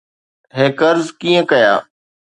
[0.57, 1.73] hackers ڪيئن ڪيا